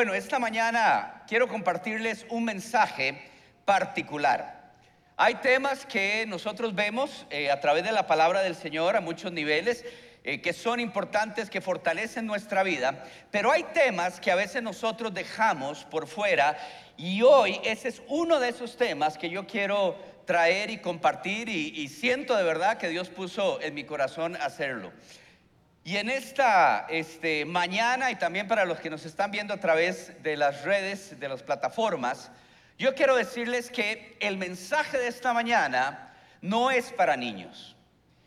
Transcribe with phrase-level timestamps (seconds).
[0.00, 3.20] Bueno, esta mañana quiero compartirles un mensaje
[3.66, 4.72] particular.
[5.18, 9.30] Hay temas que nosotros vemos eh, a través de la palabra del Señor a muchos
[9.30, 9.84] niveles
[10.24, 15.12] eh, que son importantes, que fortalecen nuestra vida, pero hay temas que a veces nosotros
[15.12, 16.56] dejamos por fuera
[16.96, 21.78] y hoy ese es uno de esos temas que yo quiero traer y compartir y,
[21.78, 24.92] y siento de verdad que Dios puso en mi corazón hacerlo.
[25.90, 30.12] Y en esta este, mañana y también para los que nos están viendo a través
[30.22, 32.30] de las redes, de las plataformas,
[32.78, 37.74] yo quiero decirles que el mensaje de esta mañana no es para niños.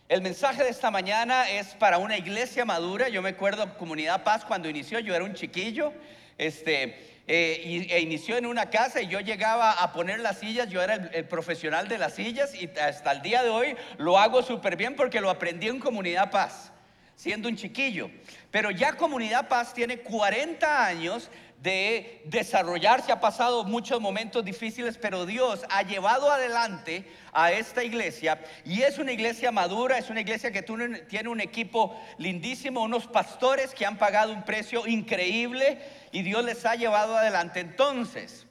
[0.09, 3.07] El mensaje de esta mañana es para una iglesia madura.
[3.07, 5.93] Yo me acuerdo Comunidad Paz cuando inició, yo era un chiquillo,
[6.37, 10.81] este, eh, e inició en una casa y yo llegaba a poner las sillas, yo
[10.81, 14.43] era el, el profesional de las sillas y hasta el día de hoy lo hago
[14.43, 16.73] súper bien porque lo aprendí en Comunidad Paz
[17.15, 18.09] siendo un chiquillo.
[18.51, 21.29] Pero ya Comunidad Paz tiene 40 años
[21.63, 28.43] de desarrollarse, ha pasado muchos momentos difíciles, pero Dios ha llevado adelante a esta iglesia
[28.65, 33.73] y es una iglesia madura, es una iglesia que tiene un equipo lindísimo, unos pastores
[33.73, 35.79] que han pagado un precio increíble
[36.11, 37.61] y Dios les ha llevado adelante.
[37.61, 38.45] Entonces,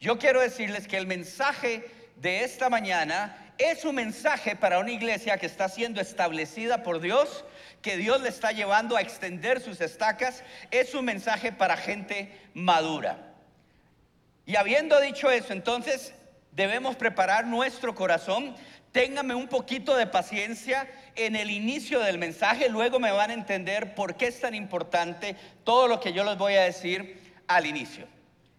[0.00, 5.36] yo quiero decirles que el mensaje de esta mañana es un mensaje para una iglesia
[5.36, 7.44] que está siendo establecida por Dios
[7.82, 13.34] que Dios le está llevando a extender sus estacas es un mensaje para gente madura.
[14.46, 16.14] Y habiendo dicho eso, entonces
[16.52, 18.54] debemos preparar nuestro corazón.
[18.92, 23.94] Téngame un poquito de paciencia en el inicio del mensaje, luego me van a entender
[23.94, 28.06] por qué es tan importante todo lo que yo les voy a decir al inicio.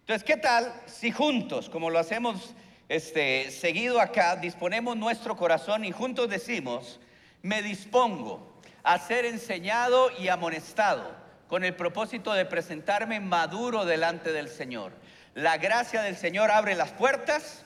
[0.00, 2.54] Entonces, ¿qué tal si juntos, como lo hacemos
[2.88, 7.00] este, seguido acá, disponemos nuestro corazón y juntos decimos,
[7.42, 8.53] me dispongo
[8.84, 11.10] a ser enseñado y amonestado
[11.48, 14.92] con el propósito de presentarme maduro delante del Señor.
[15.34, 17.64] La gracia del Señor abre las puertas.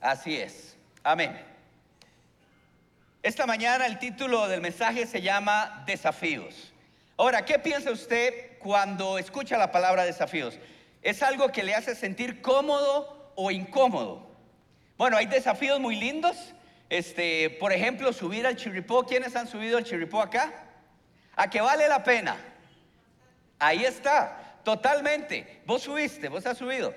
[0.00, 0.76] Así es.
[1.02, 1.36] Amén.
[3.22, 6.72] Esta mañana el título del mensaje se llama Desafíos.
[7.16, 10.58] Ahora, ¿qué piensa usted cuando escucha la palabra desafíos?
[11.02, 14.30] ¿Es algo que le hace sentir cómodo o incómodo?
[14.96, 16.54] Bueno, hay desafíos muy lindos
[16.88, 19.04] este, por ejemplo, subir al Chirripó.
[19.04, 20.52] ¿Quiénes han subido al Chirripó acá?
[21.34, 22.36] ¿A que vale la pena?
[23.58, 25.62] Ahí está, totalmente.
[25.66, 26.94] Vos subiste, vos has subido.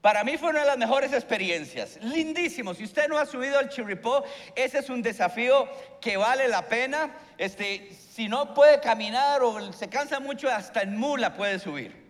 [0.00, 1.98] Para mí fue una de las mejores experiencias.
[2.02, 2.72] Lindísimo.
[2.72, 4.24] Si usted no ha subido al Chirripó,
[4.54, 5.68] ese es un desafío
[6.00, 7.16] que vale la pena.
[7.36, 12.08] Este, si no puede caminar o se cansa mucho, hasta en mula puede subir.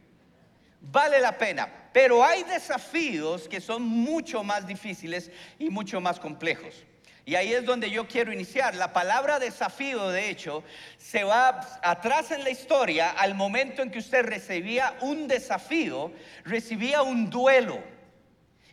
[0.80, 1.68] Vale la pena.
[1.92, 6.84] Pero hay desafíos que son mucho más difíciles y mucho más complejos.
[7.28, 8.74] Y ahí es donde yo quiero iniciar.
[8.74, 10.64] La palabra desafío, de hecho,
[10.96, 16.10] se va atrás en la historia al momento en que usted recibía un desafío,
[16.46, 17.82] recibía un duelo.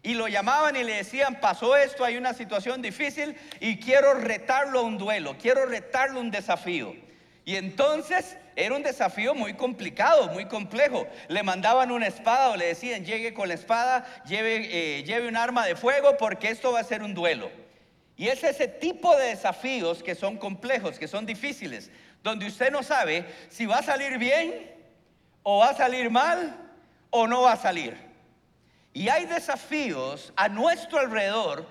[0.03, 4.79] Y lo llamaban y le decían, pasó esto, hay una situación difícil y quiero retarlo
[4.79, 6.95] a un duelo, quiero retarlo a un desafío.
[7.43, 11.05] Y entonces era un desafío muy complicado, muy complejo.
[11.27, 15.35] Le mandaban una espada o le decían, llegue con la espada, lleve, eh, lleve un
[15.35, 17.64] arma de fuego porque esto va a ser un duelo.
[18.17, 21.91] Y es ese tipo de desafíos que son complejos, que son difíciles,
[22.23, 24.71] donde usted no sabe si va a salir bien
[25.43, 26.55] o va a salir mal
[27.09, 27.97] o no va a salir.
[28.93, 31.67] Y hay desafíos a nuestro alrededor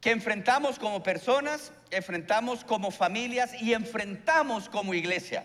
[0.00, 5.44] que enfrentamos como personas, enfrentamos como familias y enfrentamos como iglesia.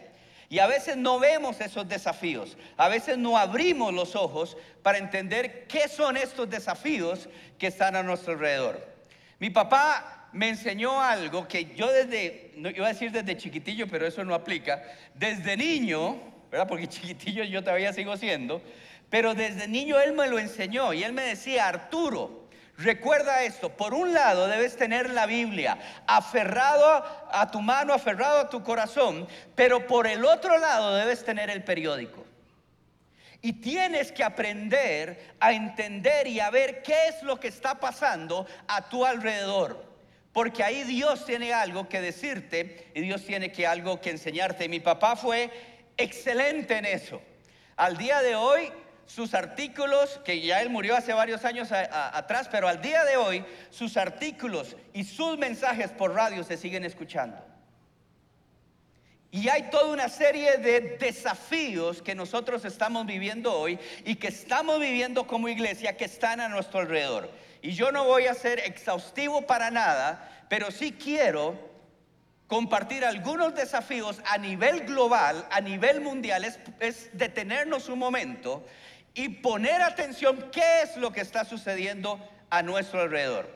[0.50, 5.68] Y a veces no vemos esos desafíos, a veces no abrimos los ojos para entender
[5.68, 8.86] qué son estos desafíos que están a nuestro alrededor.
[9.40, 14.06] Mi papá me enseñó algo que yo desde, no iba a decir desde chiquitillo, pero
[14.06, 14.84] eso no aplica,
[15.14, 16.20] desde niño,
[16.52, 16.68] ¿verdad?
[16.68, 18.62] Porque chiquitillo yo todavía sigo siendo,
[19.10, 22.48] pero desde niño él me lo enseñó y él me decía, Arturo,
[22.78, 25.78] recuerda esto, por un lado debes tener la Biblia
[26.08, 31.52] aferrado a tu mano, aferrado a tu corazón, pero por el otro lado debes tener
[31.52, 32.26] el periódico.
[33.40, 38.48] Y tienes que aprender a entender y a ver qué es lo que está pasando
[38.68, 39.93] a tu alrededor.
[40.34, 44.68] Porque ahí Dios tiene algo que decirte y Dios tiene que algo que enseñarte.
[44.68, 45.52] mi papá fue
[45.96, 47.22] excelente en eso.
[47.76, 48.72] Al día de hoy,
[49.06, 53.46] sus artículos, que ya él murió hace varios años atrás, pero al día de hoy,
[53.70, 57.38] sus artículos y sus mensajes por radio se siguen escuchando.
[59.30, 64.80] Y hay toda una serie de desafíos que nosotros estamos viviendo hoy y que estamos
[64.80, 67.32] viviendo como iglesia que están a nuestro alrededor.
[67.64, 71.58] Y yo no voy a ser exhaustivo para nada, pero sí quiero
[72.48, 78.66] compartir algunos desafíos a nivel global, a nivel mundial, es, detenernos un momento
[79.14, 82.20] y poner atención qué es lo que está sucediendo
[82.50, 83.50] a nuestro alrededor.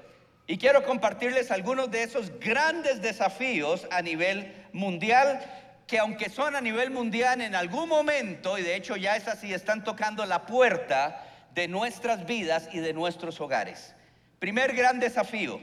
[0.48, 5.42] Y quiero compartirles algunos de esos grandes desafíos a nivel mundial
[5.86, 9.54] que aunque son a nivel mundial en algún momento, y de hecho ya es así,
[9.54, 13.97] están tocando la puerta de nuestras vidas y de nuestros hogares.
[14.39, 15.60] Primer gran desafío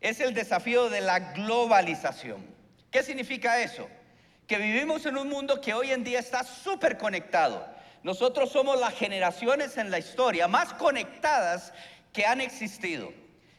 [0.00, 2.44] es el desafío de la globalización.
[2.90, 3.88] ¿Qué significa eso?
[4.46, 7.66] Que vivimos en un mundo que hoy en día está súper conectado.
[8.02, 11.72] Nosotros somos las generaciones en la historia más conectadas
[12.12, 13.12] que han existido.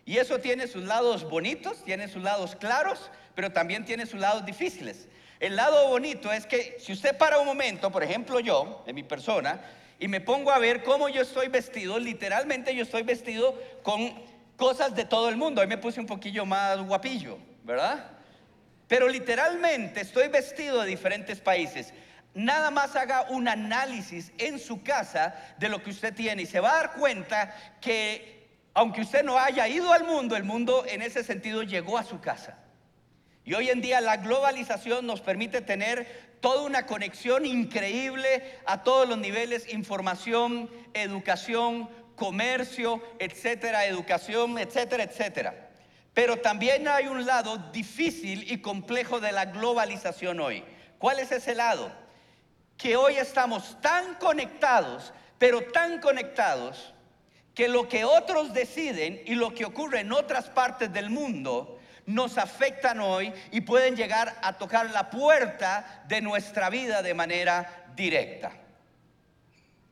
[0.06, 4.46] Y eso tiene sus lados bonitos, tiene sus lados claros, pero también tiene sus lados
[4.46, 5.08] difíciles.
[5.40, 9.04] El lado bonito es que si usted para un momento, por ejemplo yo, en mi
[9.04, 9.62] persona,
[10.02, 14.12] y me pongo a ver cómo yo estoy vestido, literalmente yo estoy vestido con
[14.58, 15.62] cosas de todo el mundo.
[15.62, 18.10] Ahí me puse un poquillo más guapillo, ¿verdad?
[18.88, 21.94] Pero literalmente estoy vestido de diferentes países.
[22.34, 26.60] Nada más haga un análisis en su casa de lo que usted tiene y se
[26.60, 31.04] va a dar cuenta que aunque usted no haya ido al mundo, el mundo en
[31.04, 32.58] ese sentido llegó a su casa.
[33.46, 39.08] Y hoy en día la globalización nos permite tener toda una conexión increíble a todos
[39.08, 45.70] los niveles, información, educación, comercio, etcétera, educación, etcétera, etcétera.
[46.14, 50.64] Pero también hay un lado difícil y complejo de la globalización hoy.
[50.98, 51.92] ¿Cuál es ese lado?
[52.78, 56.94] Que hoy estamos tan conectados, pero tan conectados,
[57.56, 62.38] que lo que otros deciden y lo que ocurre en otras partes del mundo nos
[62.38, 68.52] afectan hoy y pueden llegar a tocar la puerta de nuestra vida de manera directa.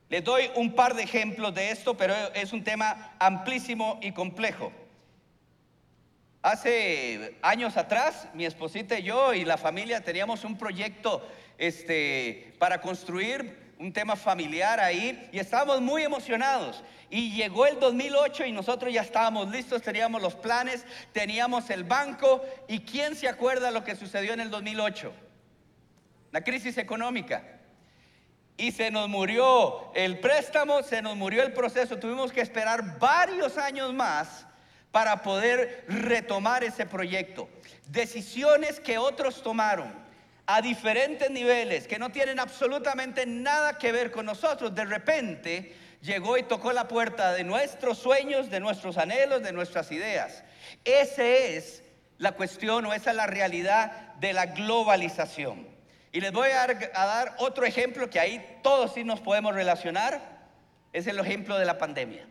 [0.10, 4.72] Les doy un par de ejemplos de esto, pero es un tema amplísimo y complejo.
[6.42, 11.28] Hace años atrás, mi esposita y yo y la familia teníamos un proyecto
[11.58, 16.84] este, para construir un tema familiar ahí y estábamos muy emocionados.
[17.10, 22.44] Y llegó el 2008 y nosotros ya estábamos listos, teníamos los planes, teníamos el banco.
[22.68, 25.12] ¿Y quién se acuerda lo que sucedió en el 2008?
[26.32, 27.42] La crisis económica.
[28.58, 31.98] Y se nos murió el préstamo, se nos murió el proceso.
[31.98, 34.46] Tuvimos que esperar varios años más
[34.92, 37.48] para poder retomar ese proyecto.
[37.88, 40.09] Decisiones que otros tomaron
[40.52, 46.40] a diferentes niveles, que no tienen absolutamente nada que ver con nosotros, de repente llegó
[46.40, 50.44] y tocó la puerta de nuestros sueños, de nuestros anhelos, de nuestras ideas.
[50.84, 51.84] Esa es
[52.18, 55.68] la cuestión o esa es la realidad de la globalización.
[56.12, 60.20] Y les voy a dar, otro ejemplo que ahí todos sí nos podemos relacionar.
[60.94, 62.28] Es el ejemplo de la pandemia.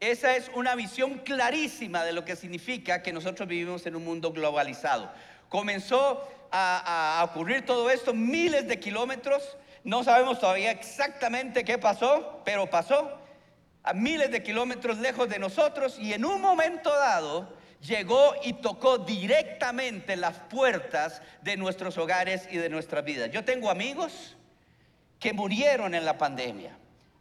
[0.00, 4.32] Esa es una visión clarísima de lo que significa que nosotros vivimos en un mundo
[4.32, 5.12] globalizado.
[5.48, 12.68] Comenzó a, ocurrir todo esto miles de kilómetros no sabemos todavía exactamente qué pasó, pero
[12.68, 13.20] pasó
[13.84, 17.48] a miles de kilómetros lejos de nosotros y en un momento dado
[17.80, 23.30] llegó y tocó directamente las puertas de nuestros hogares y de nuestras vidas.
[23.30, 24.36] Yo tengo amigos
[25.20, 26.76] que murieron en la pandemia.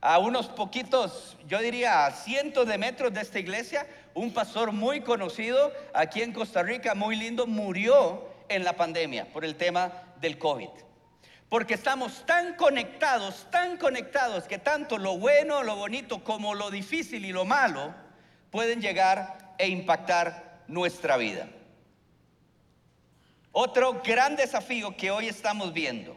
[0.07, 5.01] A unos poquitos, yo diría a cientos de metros de esta iglesia, un pastor muy
[5.01, 10.37] conocido aquí en Costa Rica, muy lindo, murió en la pandemia por el tema del
[10.37, 10.69] COVID.
[11.49, 17.25] Porque estamos tan conectados, tan conectados, que tanto lo bueno, lo bonito, como lo difícil
[17.25, 17.95] y lo malo
[18.51, 21.49] pueden llegar e impactar nuestra vida.
[23.51, 26.15] Otro gran desafío que hoy estamos viendo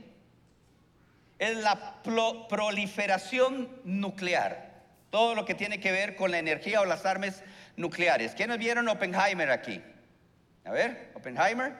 [1.38, 4.68] es la proliferación nuclear.
[5.10, 7.42] Todo lo que tiene que ver con la energía o las armas
[7.76, 8.34] nucleares.
[8.34, 9.82] ¿Quiénes vieron Oppenheimer aquí?
[10.64, 11.72] A ver, Oppenheimer.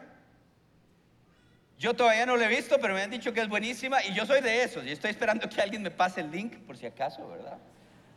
[1.79, 4.27] Yo todavía no lo he visto, pero me han dicho que es buenísima y yo
[4.27, 4.85] soy de esos.
[4.85, 7.59] Y estoy esperando que alguien me pase el link, por si acaso, ¿verdad?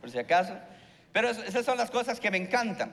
[0.00, 0.56] Por si acaso.
[1.12, 2.92] Pero esas son las cosas que me encantan.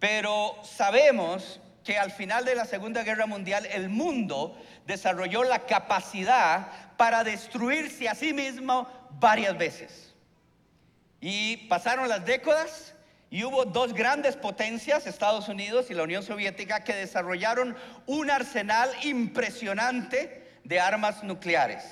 [0.00, 4.56] Pero sabemos que al final de la Segunda Guerra Mundial el mundo
[4.86, 8.86] desarrolló la capacidad para destruirse a sí mismo
[9.18, 10.14] varias veces.
[11.20, 12.94] Y pasaron las décadas
[13.30, 18.90] y hubo dos grandes potencias, Estados Unidos y la Unión Soviética, que desarrollaron un arsenal
[19.04, 21.84] impresionante de armas nucleares.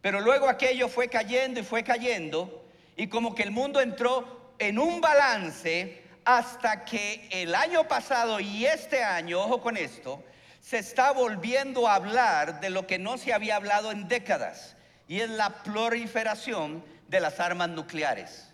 [0.00, 2.64] Pero luego aquello fue cayendo y fue cayendo
[2.96, 8.66] y como que el mundo entró en un balance hasta que el año pasado y
[8.66, 10.22] este año, ojo con esto,
[10.60, 15.20] se está volviendo a hablar de lo que no se había hablado en décadas y
[15.20, 18.52] es la proliferación de las armas nucleares.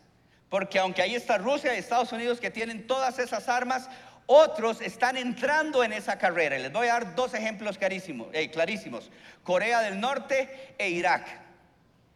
[0.51, 3.89] Porque aunque ahí está Rusia y Estados Unidos que tienen todas esas armas,
[4.27, 6.59] otros están entrando en esa carrera.
[6.59, 9.11] Les voy a dar dos ejemplos clarísimos, eh, clarísimos.
[9.43, 11.27] Corea del Norte e Irak.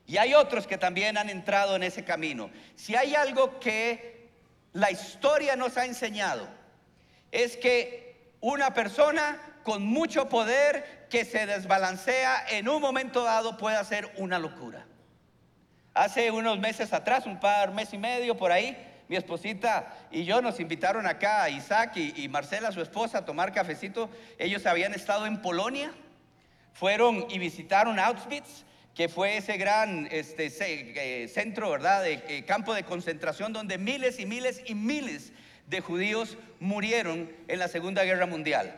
[0.07, 2.51] Y hay otros que también han entrado en ese camino.
[2.75, 4.16] Si hay algo que
[4.77, 6.47] la historia nos ha enseñado,
[7.33, 13.77] es que una persona con mucho poder que se desbalancea en un momento dado puede
[13.77, 14.85] hacer una locura.
[15.95, 18.77] Hace unos meses atrás, un par, mes y medio por ahí,
[19.09, 23.53] mi esposita y yo nos invitaron acá a Isaac y, Marcela, su esposa, a tomar
[23.53, 24.11] cafecito.
[24.39, 25.91] Ellos habían estado en Polonia,
[26.75, 32.73] fueron y visitaron Auschwitz, que fue ese gran este, eh, centro, ¿verdad?, de eh, campo
[32.73, 35.33] de concentración donde miles y miles y miles
[35.67, 38.75] de judíos murieron en la Segunda Guerra Mundial.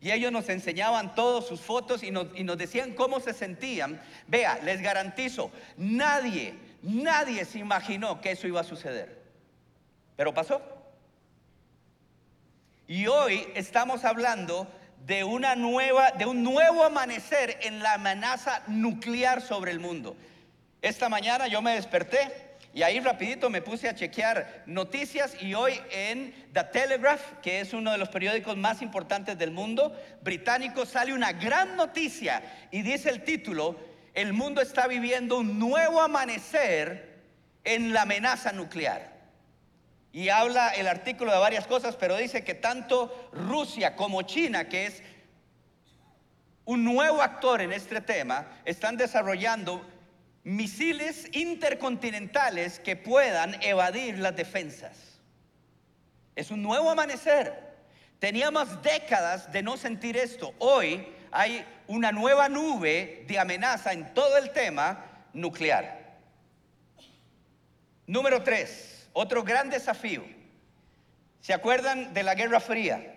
[0.00, 4.00] Y ellos nos enseñaban todas sus fotos y nos, y nos decían cómo se sentían.
[4.28, 9.20] Vea, les garantizo, nadie, nadie se imaginó que eso iba a suceder.
[10.14, 10.62] Pero pasó.
[12.86, 14.68] Y hoy estamos hablando
[15.06, 20.16] de una nueva, de un nuevo amanecer en la amenaza nuclear sobre el mundo.
[20.80, 25.80] Esta mañana yo me desperté y ahí rapidito me puse a chequear noticias y hoy
[25.90, 31.12] en The Telegraph, que es uno de los periódicos más importantes del mundo británico, sale
[31.12, 33.78] una gran noticia y dice el título,
[34.14, 37.20] el mundo está viviendo un nuevo amanecer
[37.62, 39.13] en la amenaza nuclear.
[40.14, 44.86] Y habla el artículo de varias cosas, pero dice que tanto Rusia como China, que
[44.86, 45.02] es
[46.64, 49.84] un nuevo actor en este tema, están desarrollando
[50.44, 54.96] misiles intercontinentales que puedan evadir las defensas.
[56.36, 57.74] Es un nuevo amanecer.
[58.20, 60.54] Teníamos décadas de no sentir esto.
[60.60, 66.20] Hoy hay una nueva nube de amenaza en todo el tema nuclear.
[68.06, 70.22] Número tres otro gran desafío.
[71.40, 73.16] ¿Se acuerdan de la Guerra Fría?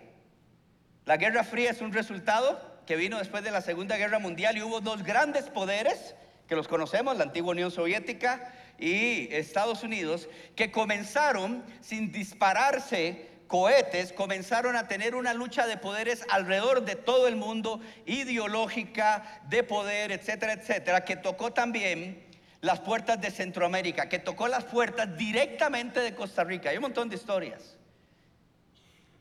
[1.04, 4.62] La Guerra Fría es un resultado que vino después de la Segunda Guerra Mundial y
[4.62, 6.14] hubo dos grandes poderes
[6.46, 14.12] que los conocemos, la antigua Unión Soviética y Estados Unidos, que comenzaron sin dispararse cohetes,
[14.12, 20.12] comenzaron a tener una lucha de poderes alrededor de todo el mundo, ideológica, de poder,
[20.12, 22.27] etcétera, etcétera, que tocó también
[22.60, 26.70] las puertas de Centroamérica, que tocó las puertas directamente de Costa Rica.
[26.70, 27.76] Hay un montón de historias.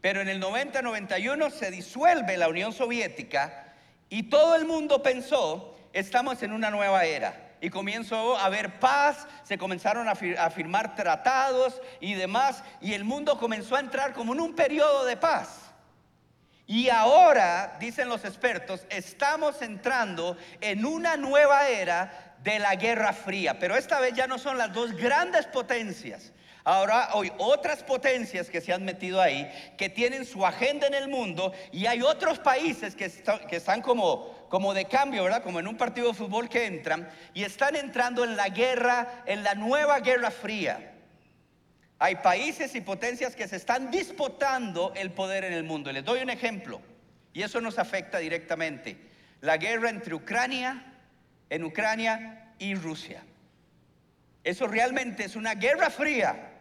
[0.02, 3.74] Pero en el 90-91 se disuelve la Unión Soviética
[4.10, 7.44] y todo el mundo pensó, estamos en una nueva era.
[7.60, 13.40] Y comenzó a haber paz, se comenzaron a, firmar tratados y demás, y el mundo
[13.40, 15.62] comenzó a entrar como en un periodo de paz.
[16.68, 23.60] Y ahora, dicen los expertos, estamos entrando en una nueva era de la Guerra Fría.
[23.60, 26.34] Pero esta vez ya no son las dos grandes potencias.
[26.68, 31.08] Ahora hay otras potencias que se han metido ahí, que tienen su agenda en el
[31.08, 35.44] mundo, y hay otros países que, están como de cambio, ¿verdad?
[35.44, 39.46] Como en un partido de fútbol que entran, y están entrando en la guerra, en
[39.46, 40.92] la nueva Guerra Fría.
[42.00, 45.90] Hay países y potencias que se están disputando el poder en el mundo.
[45.94, 46.82] Les doy un ejemplo,
[47.32, 48.98] y eso nos afecta directamente.
[49.40, 50.97] La guerra entre Ucrania
[51.50, 53.24] en Ucrania y Rusia.
[54.44, 56.52] Eso realmente es una guerra fría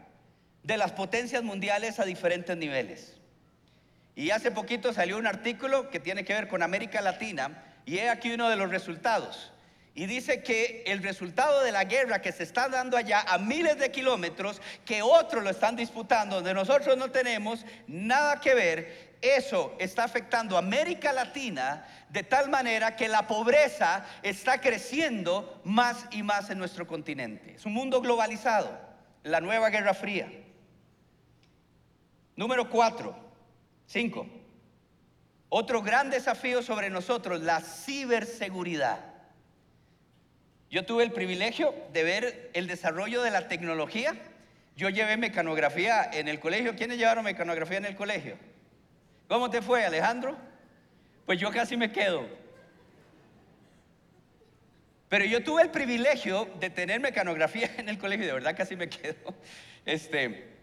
[0.62, 3.16] de las potencias mundiales a diferentes niveles.
[4.16, 8.08] Y hace poquito salió un artículo que tiene que ver con América Latina y he
[8.08, 9.52] aquí uno de los resultados.
[9.94, 13.78] Y dice que el resultado de la guerra que se está dando allá a miles
[13.78, 19.75] de kilómetros, que otros lo están disputando, donde nosotros no tenemos nada que ver, eso
[19.78, 26.23] está afectando a América Latina de tal manera que la pobreza está creciendo más y
[26.23, 27.54] más en nuestro continente.
[27.54, 28.78] Es un mundo globalizado,
[29.23, 30.30] la nueva Guerra Fría.
[32.37, 33.16] Número cuatro,
[33.87, 34.26] cinco.
[35.49, 39.00] Otro gran desafío sobre nosotros, la ciberseguridad.
[40.71, 44.14] Yo tuve el privilegio de ver el desarrollo de la tecnología.
[44.76, 46.76] Yo llevé mecanografía en el colegio.
[46.76, 48.37] ¿Quiénes llevaron mecanografía en el colegio?
[49.28, 50.37] ¿Cómo te fue, Alejandro?
[51.25, 52.26] Pues yo casi me quedo.
[55.09, 58.88] Pero yo tuve el privilegio de tener mecanografía en el colegio, de verdad casi me
[58.88, 59.35] quedo.
[59.85, 60.56] Este,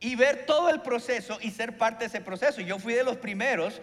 [0.00, 2.60] y ver todo el proceso y ser parte de ese proceso.
[2.60, 3.80] Yo fui de los primeros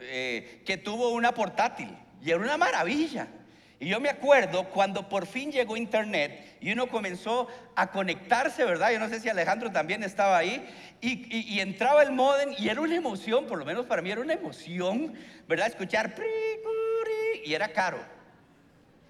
[0.00, 3.28] eh, que tuvo una portátil y era una maravilla.
[3.80, 8.90] Y yo me acuerdo cuando por fin llegó Internet y uno comenzó a conectarse, ¿verdad?
[8.90, 10.68] Yo no sé si Alejandro también estaba ahí.
[11.00, 14.32] Y, entraba el modem y era una emoción, por lo menos para mí era una
[14.32, 15.14] emoción,
[15.46, 15.68] ¿verdad?
[15.68, 16.14] Escuchar
[17.44, 17.98] y era caro.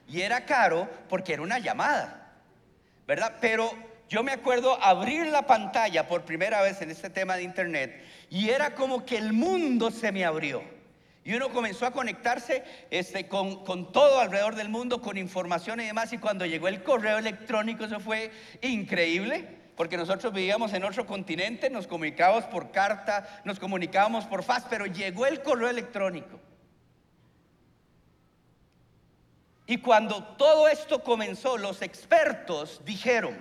[0.07, 2.33] Y era caro porque era una llamada,
[3.07, 3.37] ¿verdad?
[3.41, 3.71] Pero
[4.09, 8.51] yo me acuerdo abrir la pantalla por primera vez en este tema de internet y
[8.51, 10.78] era como que el mundo se me abrió.
[11.29, 15.85] Y uno comenzó a conectarse este, con, con, todo alrededor del mundo, con información y
[15.85, 16.11] demás.
[16.15, 18.31] Y cuando llegó el correo electrónico, eso fue
[18.63, 24.69] increíble, porque nosotros vivíamos en otro continente, nos comunicábamos por carta, nos comunicábamos por fax,
[24.71, 26.41] pero llegó el correo electrónico.
[29.67, 33.37] Y cuando todo esto comenzó, los expertos dijeron,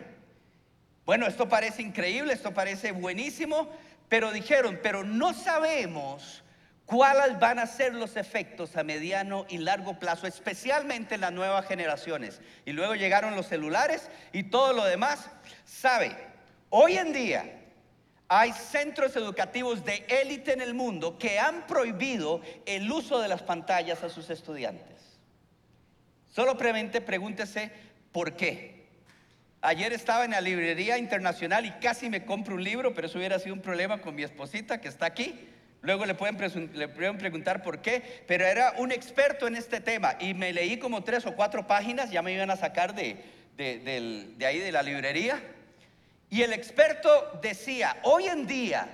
[1.06, 3.70] bueno, esto parece increíble, esto parece buenísimo,
[4.10, 6.44] pero dijeron, pero no sabemos
[6.88, 11.68] cuáles van a ser los efectos a mediano y largo plazo, especialmente en las nuevas
[11.68, 12.42] generaciones.
[12.66, 15.30] Y luego llegaron los celulares y todo lo demás.
[15.66, 16.16] Sabe,
[16.70, 17.54] hoy en día
[18.30, 23.44] hay centros educativos de élite en el mundo que han prohibido el uso de las
[23.44, 25.20] pantallas a sus estudiantes.
[26.34, 27.70] Solo pregúntese
[28.14, 28.88] por qué.
[29.62, 33.40] Ayer estaba en la librería internacional y casi me compro un libro, pero eso hubiera
[33.40, 35.50] sido un problema con mi esposita que está aquí.
[35.82, 36.38] Luego le pueden,
[37.18, 41.26] preguntar por qué, pero era un experto en este tema y me leí como tres
[41.26, 43.18] o cuatro páginas, ya me iban a sacar de
[44.46, 45.42] ahí de la librería.
[46.30, 48.88] Y el experto decía, hoy en día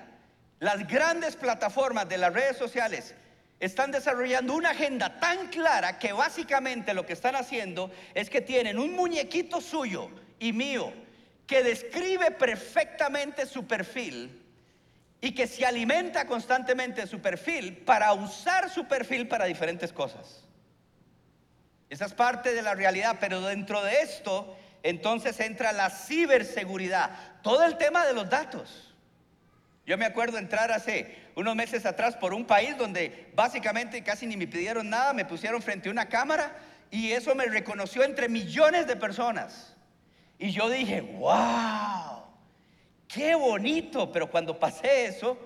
[0.60, 3.16] las grandes plataformas de las redes sociales
[3.60, 8.78] están desarrollando una agenda tan clara que básicamente lo que están haciendo es que tienen
[8.78, 10.10] un muñequito suyo
[10.40, 10.94] y mío
[11.48, 14.43] que describe perfectamente su perfil
[15.24, 20.44] y que se alimenta constantemente de su perfil para usar su perfil para diferentes cosas.
[21.90, 27.64] Esa es parte de la realidad, pero dentro de esto entonces entra la ciberseguridad, todo
[27.64, 28.94] el tema de los datos.
[29.86, 34.36] Yo me acuerdo entrar hace unos meses atrás por un país donde básicamente casi ni
[34.36, 36.54] me pidieron nada, me pusieron frente a una cámara
[36.92, 39.74] y eso me reconoció entre millones de personas.
[40.38, 42.23] Y yo dije, wow,
[43.14, 45.38] qué bonito, pero cuando pasé eso,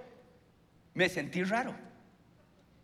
[0.94, 1.76] me sentí raro.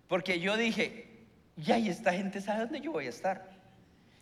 [0.08, 3.50] Porque yo dije, ya, y esta gente sabe dónde yo voy a estar.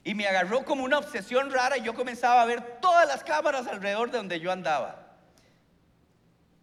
[0.03, 3.67] Y me agarró como una obsesión rara y yo comenzaba a ver todas las cámaras
[3.67, 5.17] alrededor de donde yo andaba.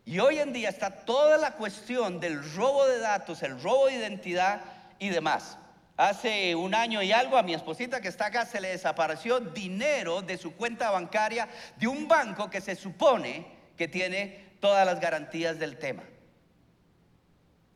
[0.05, 3.97] Y hoy en día está toda la cuestión del robo de datos, el robo de
[3.97, 4.63] identidad
[4.99, 5.59] y demás.
[5.97, 10.23] Hace un año y algo a mi esposita que está acá se le desapareció dinero
[10.23, 15.59] de su cuenta bancaria de un banco que se supone que tiene todas las garantías
[15.59, 16.03] del tema.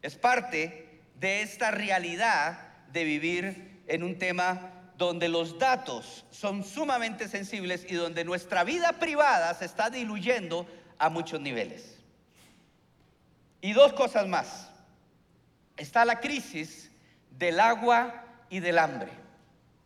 [0.03, 2.59] Es parte de esta realidad
[2.93, 8.93] de vivir en un tema donde los datos son sumamente sensibles y donde nuestra vida
[8.99, 10.67] privada se está diluyendo
[10.99, 11.97] a muchos niveles.
[13.61, 14.69] Y dos cosas más.
[15.77, 16.91] Está la crisis
[17.31, 19.11] del agua y del hambre,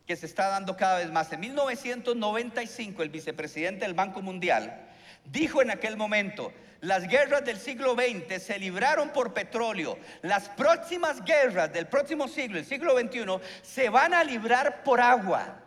[0.05, 1.31] que se está dando cada vez más.
[1.31, 4.86] En 1995, el vicepresidente del Banco Mundial
[5.31, 9.97] dijo en aquel momento, las guerras del siglo XX se libraron por petróleo.
[10.21, 15.59] Las próximas guerras del próximo siglo, el siglo XXI, se van a librar por agua.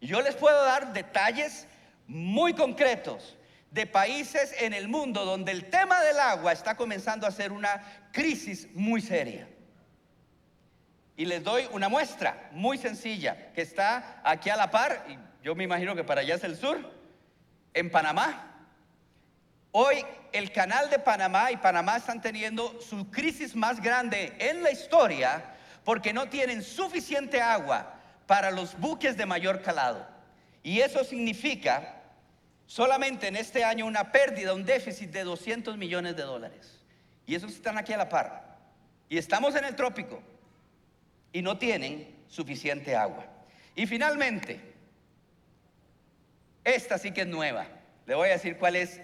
[0.00, 1.66] Yo les puedo dar detalles
[2.06, 3.36] muy concretos
[3.70, 7.82] de países en el mundo donde el tema del agua está comenzando a ser una
[8.12, 9.46] crisis muy seria.
[11.16, 15.54] Y les doy una muestra muy sencilla que está aquí a la par, y yo
[15.54, 16.78] me imagino que para allá es el sur,
[17.78, 18.44] en Panamá.
[19.72, 24.70] Hoy el canal de Panamá y Panamá están teniendo su crisis más grande en la
[24.70, 27.94] historia porque no tienen suficiente agua
[28.26, 30.06] para los buques de mayor calado.
[30.62, 31.94] Y eso significa
[32.66, 36.78] solamente en este año una pérdida, un déficit de 200 millones de dólares.
[37.26, 38.58] Y esos están aquí a la par.
[39.08, 40.22] Y estamos en el trópico
[41.32, 43.26] y no tienen suficiente agua.
[43.74, 44.67] Y finalmente,
[46.74, 47.66] esta sí que es nueva.
[48.06, 49.00] Le voy a decir cuál es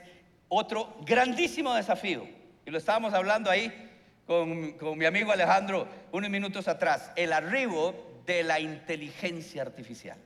[0.49, 2.27] otro grandísimo desafío.
[2.65, 3.91] Y lo estábamos hablando ahí
[4.27, 7.11] con, con mi amigo Alejandro unos minutos atrás.
[7.17, 10.19] El arribo de la inteligencia artificial.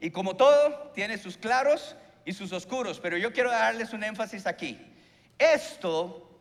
[0.00, 4.46] Y como todo, tiene sus claros y sus oscuros, pero yo quiero darles un énfasis
[4.46, 4.78] aquí.
[5.38, 6.40] Esto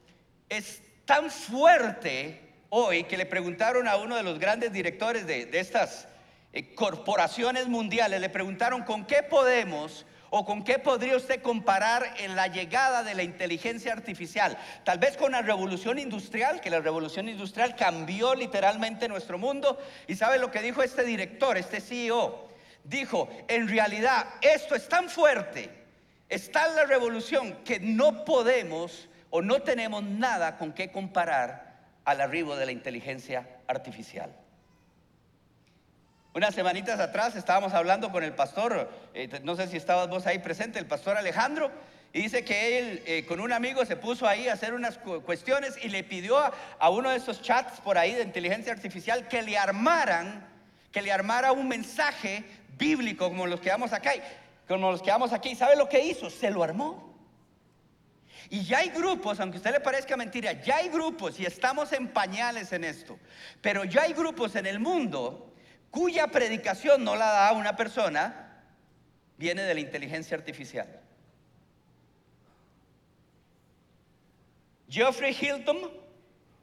[0.49, 6.07] es tan fuerte hoy que le preguntaron a uno de los grandes directores de, estas
[6.53, 12.35] eh, corporaciones mundiales, le preguntaron con qué podemos o con qué podría usted comparar en
[12.35, 14.57] la llegada de la inteligencia artificial.
[14.85, 19.77] Tal vez con la revolución industrial, que la revolución industrial cambió literalmente nuestro mundo.
[20.07, 22.51] ¿Y sabe lo que dijo este director, este CEO?
[22.83, 25.69] dijo, en realidad esto es tan fuerte,
[26.29, 32.21] está en la revolución que no podemos o no tenemos nada con qué comparar al
[32.21, 34.33] arribo de la inteligencia artificial.
[36.33, 40.39] Unas semanitas atrás estábamos hablando con el pastor, eh, no sé si estabas vos ahí
[40.39, 41.69] presente, el pastor Alejandro,
[42.13, 45.75] y dice que él eh, con un amigo se puso ahí a hacer unas cuestiones
[45.83, 49.57] y le pidió a, uno de esos chats por ahí de inteligencia artificial que le
[49.57, 50.47] armaran,
[50.93, 52.45] que le armara un mensaje
[52.77, 54.11] bíblico como los que vamos acá,
[54.69, 55.55] como los que vamos aquí.
[55.55, 56.29] ¿Sabe lo que hizo?
[56.29, 57.13] Se lo armó.
[58.49, 61.91] Y ya hay grupos, aunque a usted le parezca mentira, ya hay grupos y estamos
[61.93, 63.17] en pañales en esto,
[63.61, 65.50] pero ya hay grupos en el mundo
[65.91, 68.63] cuya predicación no la da una persona,
[69.37, 70.87] viene de la inteligencia artificial.
[74.89, 75.91] Geoffrey Hilton,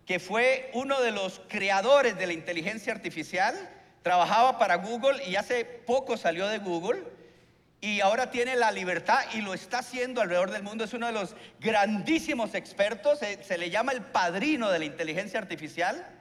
[0.04, 3.54] que fue uno de los creadores de la inteligencia artificial,
[4.02, 7.02] trabajaba para Google y hace poco salió de Google
[7.80, 10.84] y ahora tiene la libertad y lo está haciendo alrededor del mundo.
[10.84, 15.38] Es uno de los grandísimos expertos, se, se le llama el padrino de la inteligencia
[15.38, 16.17] artificial.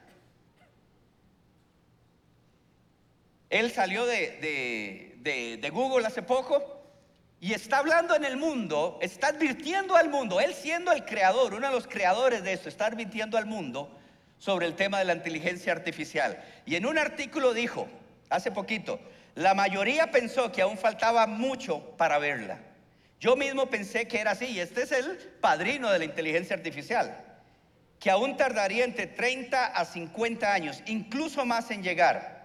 [3.50, 6.82] Él salió de, Google hace poco
[7.40, 11.68] y está hablando en el mundo, está advirtiendo al mundo, él siendo el creador, uno
[11.68, 13.96] de los creadores de esto, está advirtiendo al mundo
[14.40, 16.44] sobre el tema de la inteligencia artificial.
[16.66, 17.88] Y en un artículo dijo,
[18.30, 19.00] hace poquito,
[19.36, 22.60] la mayoría pensó que aún faltaba mucho para verla.
[23.20, 27.24] Yo mismo pensé que era así, y este es el padrino de la inteligencia artificial,
[28.00, 32.37] que aún tardaría entre 30 a 50 años, incluso más en llegar.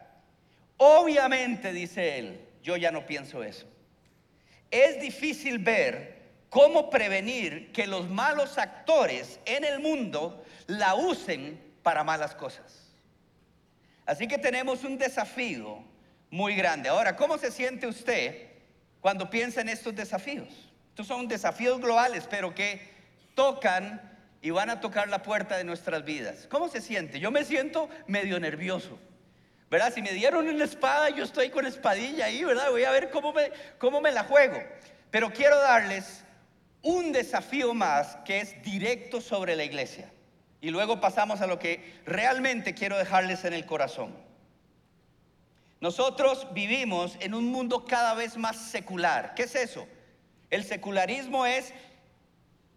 [0.84, 3.66] Obviamente, dice él, yo ya no pienso eso.
[4.68, 12.02] Es difícil ver cómo prevenir que los malos actores en el mundo la usen para
[12.02, 12.92] malas cosas.
[14.06, 15.84] Así que tenemos un desafío
[16.30, 16.88] muy grande.
[16.88, 18.48] Ahora, ¿cómo se siente usted
[19.00, 20.48] cuando piensa en estos desafíos?
[20.88, 22.90] Estos son desafíos globales, pero que
[23.36, 26.48] tocan y van a tocar la puerta de nuestras vidas.
[26.50, 27.20] ¿Cómo se siente?
[27.20, 28.98] Yo me siento medio nervioso.
[29.72, 29.90] ¿Verdad?
[29.94, 32.70] Si me dieron una espada, yo estoy con espadilla ahí, ¿verdad?
[32.70, 34.62] Voy a ver cómo me, cómo me la juego.
[35.10, 36.24] Pero quiero darles
[36.82, 40.12] un desafío más que es directo sobre la iglesia.
[40.60, 44.14] Y luego pasamos a lo que realmente quiero dejarles en el corazón.
[45.80, 49.32] Nosotros vivimos en un mundo cada vez más secular.
[49.34, 49.88] ¿Qué es eso?
[50.50, 51.72] El secularismo es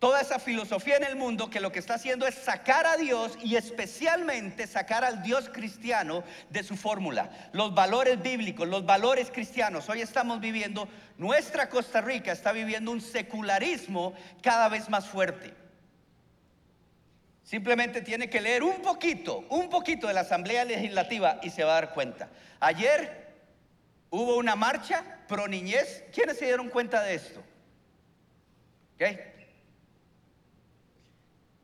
[0.06, 3.40] toda esa filosofía en el mundo que lo que está haciendo es sacar a Dios
[3.42, 7.50] y especialmente sacar al Dios cristiano de su fórmula.
[7.54, 9.90] Los valores bíblicos, los valores cristianos.
[9.90, 10.88] Hoy estamos viviendo,
[11.18, 14.14] nuestra Costa Rica está viviendo un secularismo
[14.44, 15.56] cada vez más fuerte.
[17.42, 21.72] Simplemente tiene que leer un poquito, un poquito de la Asamblea Legislativa y se va
[21.72, 22.30] a dar cuenta.
[22.60, 23.34] Ayer
[24.12, 26.04] hubo una marcha pro niñez.
[26.14, 27.42] ¿Quiénes se dieron cuenta de esto?
[28.94, 29.34] ¿Okay?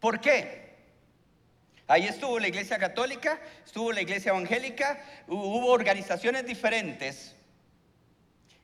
[0.02, 0.62] ¿Por qué?
[1.88, 7.36] Ahí estuvo la iglesia católica, estuvo la iglesia evangélica, hubo organizaciones diferentes.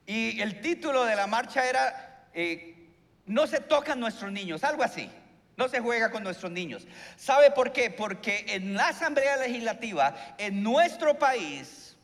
[0.08, 2.90] Y el título de la marcha era, eh,
[3.28, 5.10] no se tocan nuestros niños, algo así.
[5.58, 6.88] No se juega con nuestros niños.
[7.18, 7.92] ¿Sabe por qué?
[7.92, 11.96] Porque en la Asamblea Legislativa, en nuestro país,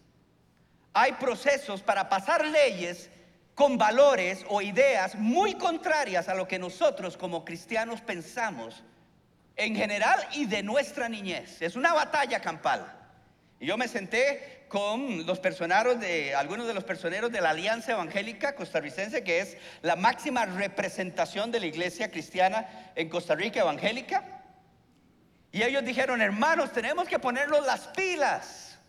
[0.93, 3.09] hay procesos para pasar leyes
[3.55, 8.83] con valores o ideas muy contrarias a lo que nosotros como cristianos pensamos
[9.55, 11.61] en general y de nuestra niñez.
[11.61, 12.99] Es una batalla campal.
[13.59, 17.91] Y yo me senté con los personeros de algunos de los personeros de la Alianza
[17.91, 24.41] Evangélica Costarricense, que es la máxima representación de la iglesia cristiana en Costa Rica evangélica.
[25.51, 28.79] Y ellos dijeron, hermanos, tenemos que ponernos las pilas.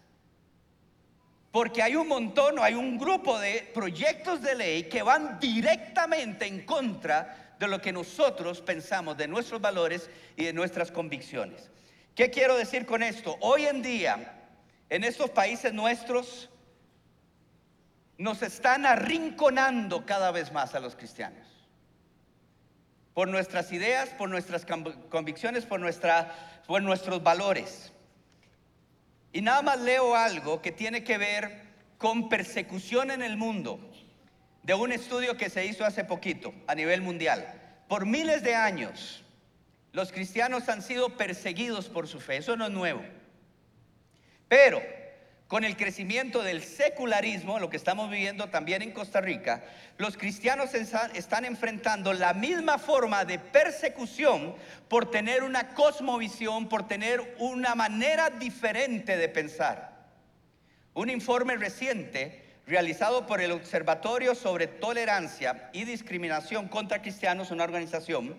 [1.53, 6.65] Porque hay un montón, hay un grupo de proyectos de ley que van directamente en
[6.65, 11.71] contra de lo que nosotros pensamos, de nuestros valores y de nuestras convicciones.
[12.15, 13.37] ¿Qué quiero decir con esto?
[13.41, 14.49] Hoy en día,
[14.89, 16.51] en estos países nuestros,
[18.19, 21.47] nos están arrinconando cada vez más a los cristianos.
[23.13, 27.93] Por nuestras ideas, por nuestras convicciones, por, nuestra, por nuestros valores.
[29.33, 31.63] Y nada más leo algo que tiene que ver
[31.99, 33.94] con persecución en el mundo
[34.65, 37.47] de un estudio que se hizo hace poquito a nivel mundial.
[37.87, 39.23] Por miles de años,
[39.93, 43.05] los cristianos han sido perseguidos por su fe, eso no es nuevo.
[44.49, 44.83] Pero
[45.47, 49.63] con el crecimiento del secularismo, lo que estamos viviendo también en Costa Rica,
[49.99, 54.57] los cristianos están enfrentando la misma forma de persecución
[54.89, 60.07] por tener una cosmovisión, por tener una manera diferente de pensar.
[60.95, 68.39] Un informe reciente realizado por el Observatorio sobre Tolerancia y Discriminación contra Cristianos, una organización,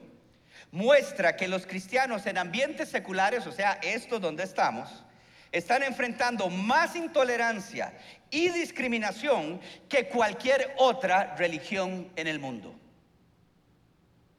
[0.71, 5.03] muestra que los cristianos en ambientes seculares, o sea, estos donde estamos,
[5.51, 7.93] están enfrentando más intolerancia
[8.29, 12.75] y discriminación que cualquier otra religión en el mundo.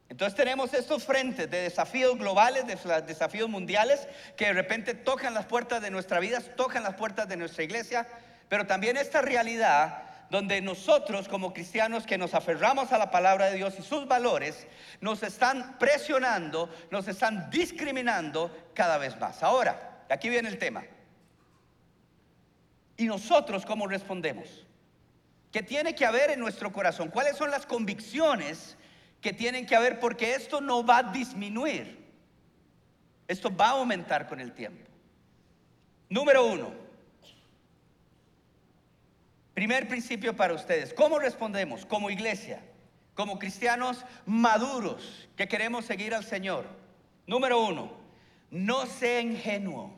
[0.09, 5.45] Entonces tenemos estos frentes de desafíos globales, de desafíos mundiales, que de repente tocan las
[5.45, 8.07] puertas de nuestra vida, tocan las puertas de nuestra iglesia,
[8.49, 13.57] pero también esta realidad donde nosotros como cristianos que nos aferramos a la palabra de
[13.57, 14.67] Dios y sus valores,
[14.99, 19.41] nos están presionando, nos están discriminando cada vez más.
[19.41, 20.83] Ahora, aquí viene el tema.
[22.97, 24.65] ¿Y nosotros cómo respondemos?
[25.51, 27.09] ¿Qué tiene que haber en nuestro corazón?
[27.09, 28.75] ¿Cuáles son las convicciones
[29.21, 29.99] que tienen que haber?
[29.99, 32.05] Porque esto no va a disminuir.
[33.27, 34.89] Esto va a aumentar con el tiempo.
[36.09, 36.86] Número uno,
[39.57, 40.93] Primer principio para ustedes.
[40.93, 42.61] ¿Cómo respondemos como iglesia?
[43.15, 46.67] Como cristianos maduros que queremos seguir al Señor.
[47.25, 47.91] Número uno,
[48.51, 49.91] no sea ingenuo.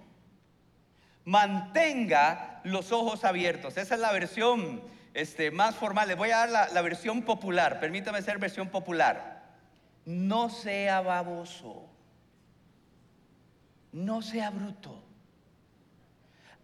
[1.25, 3.75] Mantenga los ojos abiertos.
[3.75, 4.81] Esa es la versión
[5.13, 6.07] este, más formal.
[6.07, 7.81] Les voy a dar la, la versión popular.
[7.81, 9.43] Permítame ser versión popular.
[10.05, 11.85] No sea baboso.
[13.91, 15.03] No sea bruto.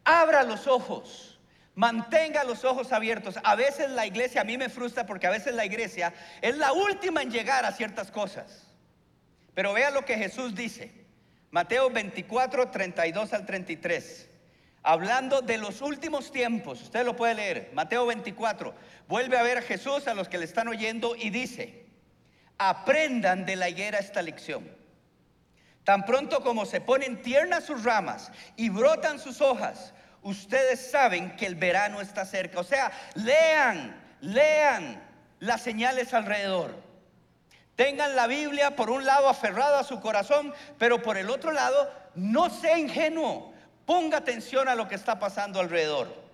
[0.05, 1.34] Abra los ojos
[1.75, 3.37] Mantenga los ojos abiertos.
[3.43, 6.71] A veces la iglesia, a mí me frustra porque a veces la iglesia es la
[6.71, 8.65] última en llegar a ciertas cosas.
[9.53, 11.05] Pero vea lo que Jesús dice.
[11.51, 14.29] Mateo 24, 32 al 33.
[14.83, 17.71] Hablando de los últimos tiempos, usted lo puede leer.
[17.73, 18.73] Mateo 24.
[19.07, 21.85] Vuelve a ver a Jesús, a los que le están oyendo, y dice,
[22.57, 24.69] aprendan de la higuera esta lección.
[25.83, 29.93] Tan pronto como se ponen tiernas sus ramas y brotan sus hojas,
[30.25, 32.59] ustedes saben que el verano está cerca.
[32.59, 35.01] O sea, lean, lean
[35.39, 36.83] las señales alrededor.
[37.75, 41.91] Tengan la Biblia por un lado aferrada a su corazón, pero por el otro lado,
[42.15, 43.53] no sea ingenuo.
[43.85, 46.25] Ponga atención a lo que está pasando alrededor.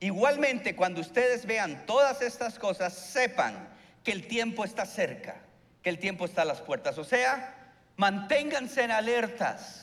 [0.00, 3.68] Igualmente, cuando ustedes vean todas estas cosas, sepan
[4.04, 5.36] que el tiempo está cerca,
[5.82, 6.98] que el tiempo está a las puertas.
[6.98, 7.54] O sea,
[7.96, 9.81] manténganse en alertas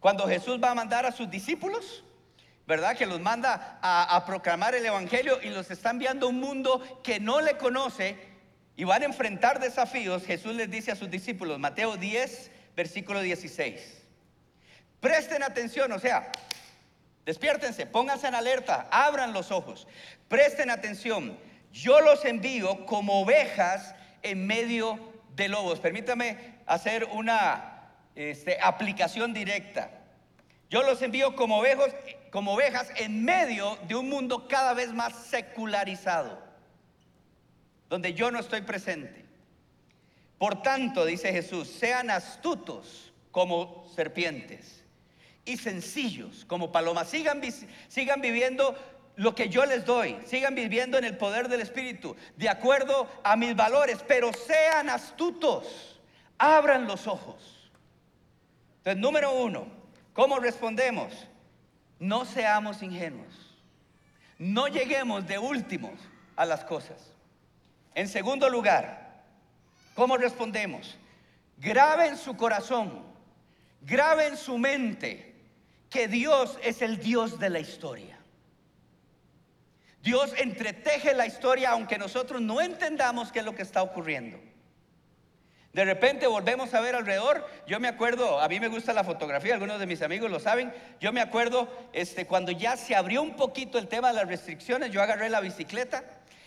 [0.00, 2.02] cuando Jesús va a mandar a sus discípulos,
[2.66, 2.96] ¿verdad?
[2.96, 7.20] Que los manda a, proclamar el Evangelio y los está enviando a un mundo que
[7.20, 8.16] no le conoce
[8.76, 10.24] y van a enfrentar desafíos.
[10.24, 13.98] Jesús les dice a sus discípulos, Mateo 10, versículo 16.
[15.00, 16.30] Presten atención, o sea,
[17.26, 19.86] despiértense, pónganse en alerta, abran los ojos,
[20.28, 21.38] presten atención.
[21.72, 24.98] Yo los envío como ovejas en medio
[25.36, 25.78] de lobos.
[25.80, 27.69] Permítame hacer una
[28.14, 29.90] este, aplicación directa.
[30.68, 31.90] Yo los envío como, ovejos,
[32.30, 36.38] como ovejas en medio de un mundo cada vez más secularizado,
[37.88, 39.24] donde yo no estoy presente.
[40.38, 44.84] Por tanto, dice Jesús, sean astutos como serpientes
[45.44, 47.08] y sencillos como palomas.
[47.08, 47.42] Sigan,
[47.88, 48.76] sigan viviendo
[49.16, 50.16] lo que yo les doy.
[50.24, 56.00] Sigan viviendo en el poder del Espíritu, de acuerdo a mis valores, pero sean astutos.
[56.38, 57.59] Abran los ojos.
[58.80, 59.66] Entonces, número uno,
[60.14, 61.12] ¿cómo respondemos?
[61.98, 63.54] No seamos ingenuos.
[64.38, 65.92] No lleguemos de últimos
[66.34, 67.12] a las cosas.
[67.94, 69.22] En segundo lugar,
[69.94, 70.96] ¿cómo respondemos?
[71.58, 73.04] Grabe en su corazón,
[73.82, 75.34] grabe en su mente
[75.90, 78.18] que Dios es el Dios de la historia.
[80.02, 84.40] Dios entreteje la historia aunque nosotros no entendamos qué es lo que está ocurriendo.
[85.72, 87.46] De repente volvemos a ver alrededor.
[87.66, 90.72] Yo me acuerdo, a mí me gusta la fotografía, algunos de mis amigos lo saben.
[91.00, 94.90] Yo me acuerdo este, cuando ya se abrió un poquito el tema de las restricciones,
[94.90, 96.02] yo agarré la bicicleta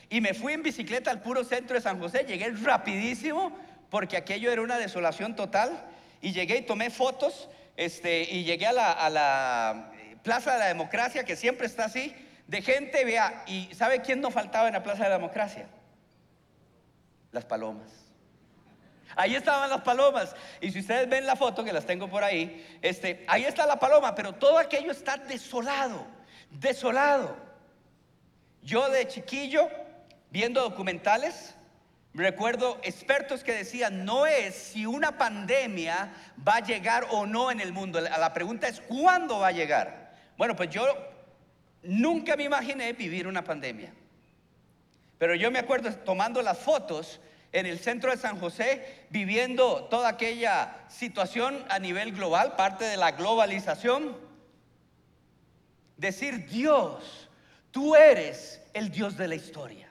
[0.10, 2.26] y me fui en bicicleta al puro centro de San José.
[2.28, 3.58] Llegué rapidísimo
[3.90, 5.86] porque aquello era una desolación total.
[6.22, 9.92] Y llegué y tomé fotos este, y llegué a la, la
[10.24, 12.16] Plaza de la Democracia, que siempre está así,
[12.48, 15.68] de gente, vea, y ¿sabe quién no faltaba en la Plaza de la Democracia?
[17.32, 18.03] Las palomas.
[19.16, 20.36] Ahí estaban las palomas.
[20.62, 23.80] Y si ustedes ven la foto, que las tengo por ahí, este, ahí está la
[23.80, 26.06] paloma, pero todo aquello está desolado,
[26.50, 27.36] desolado.
[28.62, 29.70] Yo de chiquillo,
[30.30, 31.56] viendo documentales,
[32.14, 36.14] recuerdo expertos que decían, no es si una pandemia
[36.48, 40.16] va a llegar o no en el mundo, la pregunta es cuándo va a llegar.
[40.38, 40.86] Bueno, pues yo
[41.84, 43.94] nunca me imaginé vivir una pandemia.
[45.18, 47.20] Pero yo me acuerdo tomando las fotos
[47.54, 52.98] en el centro de San José, viviendo toda aquella situación a nivel global, parte de
[52.98, 54.18] la globalización.
[55.96, 57.30] Decir, Dios,
[57.70, 59.88] tú eres el Dios de la historia.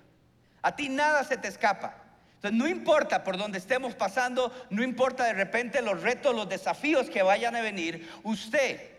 [0.60, 1.94] A ti nada se te escapa.
[2.34, 7.08] Entonces, no importa por donde estemos pasando, no importa de repente los retos, los desafíos
[7.08, 8.90] que vayan a venir, usted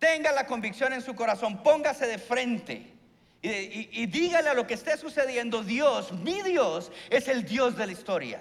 [0.00, 2.95] tenga la convicción en su corazón, póngase de frente
[3.42, 7.92] y, dígale a lo que esté sucediendo, Dios, mi Dios, es el Dios de la
[7.92, 8.40] historia.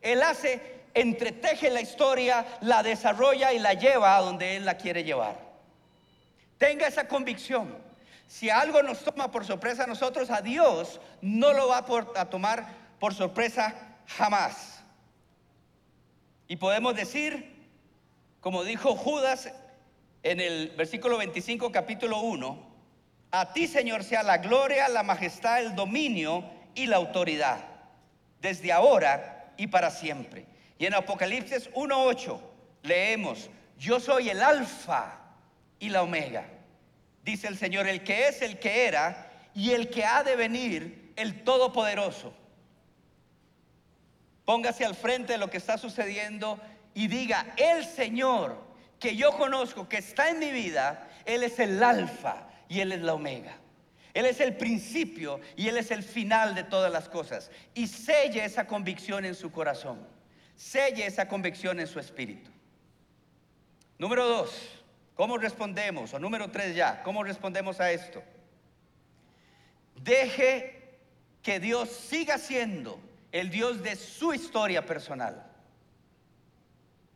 [0.00, 0.60] Él hace,
[0.94, 5.38] entreteje la historia, la desarrolla y la lleva a donde Él la quiere llevar.
[6.58, 7.76] Tenga esa convicción.
[8.26, 11.84] Si algo nos toma por sorpresa a nosotros, a Dios no lo va
[12.16, 12.66] a tomar
[12.98, 13.74] por sorpresa
[14.06, 14.82] jamás.
[16.48, 17.54] Y podemos decir,
[18.40, 19.52] como dijo Judas
[20.22, 22.65] en el versículo 25, capítulo 1,
[23.30, 27.58] a ti Señor sea la gloria, la majestad, el dominio y la autoridad,
[28.40, 30.46] desde ahora y para siempre.
[30.78, 32.40] Y en Apocalipsis 1.8
[32.82, 35.18] leemos, yo soy el alfa
[35.78, 36.44] y la omega,
[37.24, 41.12] dice el Señor, el que es, el que era y el que ha de venir,
[41.16, 42.32] el Todopoderoso.
[44.44, 46.60] Póngase al frente de lo que está sucediendo
[46.94, 48.64] y diga, el Señor
[49.00, 53.00] que yo conozco, que está en mi vida, Él es el alfa y Él es
[53.02, 53.56] la omega.
[54.14, 57.50] Él es el principio y Él es el final de todas las cosas.
[57.74, 59.98] Y selle esa convicción en su corazón.
[60.56, 62.50] Selle esa convicción en su espíritu.
[63.98, 64.82] Número dos,
[65.14, 66.14] ¿cómo respondemos?
[66.14, 68.22] O número tres ya, ¿cómo respondemos a esto?
[70.02, 70.98] Deje
[71.42, 72.98] que Dios siga siendo
[73.32, 75.46] el Dios de su historia personal.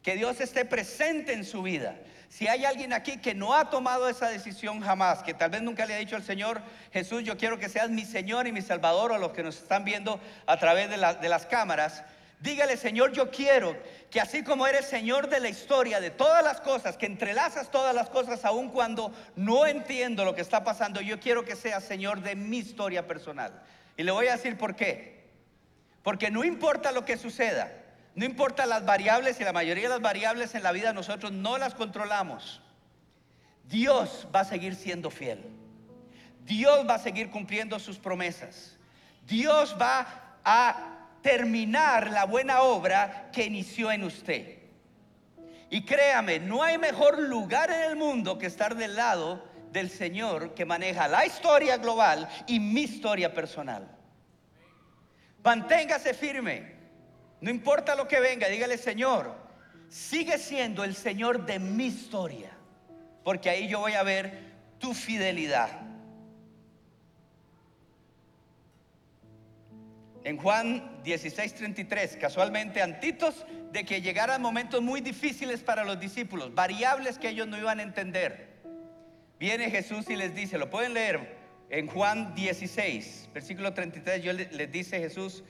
[0.03, 1.99] Que Dios esté presente en su vida.
[2.31, 5.85] Si hay alguien aquí que no ha tomado esa decisión jamás, que tal vez nunca
[5.85, 6.63] le ha dicho al Señor,
[6.93, 9.85] Jesús, yo quiero que seas mi Señor y mi Salvador, o los que nos están
[9.85, 12.05] viendo a través de, de las cámaras,
[12.39, 13.77] dígale, Señor, yo quiero
[14.13, 17.97] que así como eres Señor de la historia, de todas las cosas, que entrelazas todas
[17.97, 22.21] las cosas, aun cuando no entiendo lo que está pasando, yo quiero que seas Señor
[22.21, 23.61] de mi historia personal.
[23.97, 25.21] Y le voy a decir por qué.
[26.05, 27.73] Porque no importa lo que suceda,
[28.21, 31.57] no importa las variables y la mayoría de las variables en la vida nosotros no
[31.57, 32.61] las controlamos.
[33.65, 35.43] Dios va a seguir siendo fiel.
[36.45, 38.77] Dios va a seguir cumpliendo sus promesas.
[39.27, 44.59] Dios va a terminar la buena obra que inició en usted.
[45.71, 50.53] Y créame, no hay mejor lugar en el mundo que estar del lado del Señor
[50.53, 53.89] que maneja la historia global y mi historia personal.
[55.43, 56.80] Manténgase firme.
[57.41, 59.35] No importa lo que venga, dígale, Señor,
[59.89, 62.51] sigue siendo el Señor de mi historia,
[63.25, 65.71] porque ahí yo voy a ver tu fidelidad.
[70.23, 77.19] En Juan 16:33, casualmente antitos de que llegaran momentos muy difíciles para los discípulos, variables
[77.19, 78.51] que ellos no iban a entender.
[79.39, 81.39] Viene Jesús y les dice, lo pueden leer
[81.71, 85.43] en Juan 16, versículo 33, yo les dice Jesús,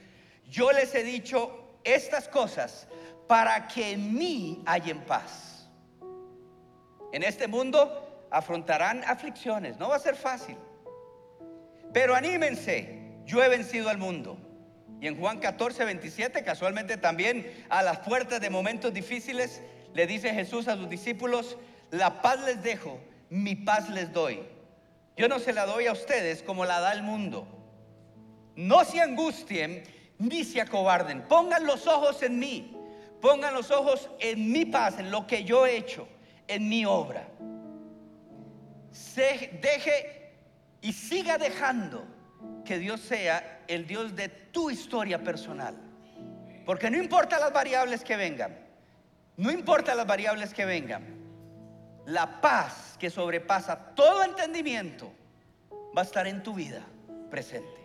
[0.49, 2.87] yo les he dicho estas cosas
[3.27, 5.69] para que en mí en paz.
[7.13, 10.57] En este mundo afrontarán aflicciones, no va a ser fácil.
[11.93, 14.37] Pero anímense, yo he vencido al mundo.
[15.01, 19.61] Y en Juan 14, 27, casualmente también a las puertas de momentos difíciles,
[19.93, 21.57] le dice Jesús a sus discípulos,
[21.89, 24.41] la paz les dejo, mi paz les doy.
[25.17, 27.47] Yo no se la doy a ustedes como la da el mundo.
[28.55, 29.83] No se angustien
[30.21, 31.23] ni se acobarden.
[31.23, 32.77] Pongan los ojos en mí.
[33.19, 36.07] Pongan los ojos en mi paz, en lo que yo he hecho,
[36.47, 37.27] en mi obra.
[38.91, 40.33] Se deje
[40.81, 42.03] y siga dejando
[42.65, 45.75] que Dios sea el Dios de tu historia personal.
[46.65, 48.57] Porque no importa las variables que vengan,
[49.37, 51.03] no importa las variables que vengan,
[52.05, 55.11] la paz que sobrepasa todo entendimiento
[55.95, 56.81] va a estar en tu vida
[57.29, 57.80] presente.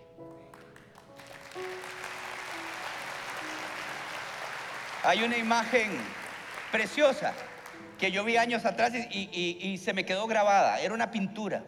[5.05, 5.99] Hay una imagen
[6.73, 7.33] preciosa
[7.99, 10.81] que yo vi años atrás y, se me quedó grabada.
[10.81, 11.65] Era una pintura.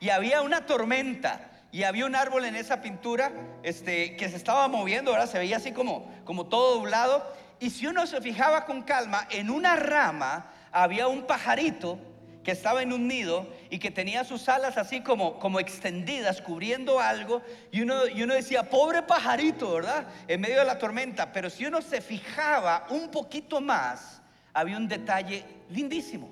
[0.00, 4.68] Y había una tormenta y había un árbol en esa pintura este, que se estaba
[4.68, 7.34] moviendo, ahora se veía así como, como todo doblado.
[7.58, 11.98] Y si uno se fijaba con calma, en una rama había un pajarito
[12.44, 17.00] que estaba en un nido y que tenía sus alas así como, como extendidas, cubriendo
[17.00, 17.42] algo,
[17.72, 20.06] y uno, y uno decía, pobre pajarito, ¿verdad?
[20.28, 24.20] En medio de la tormenta, pero si uno se fijaba un poquito más,
[24.52, 26.30] había un detalle lindísimo.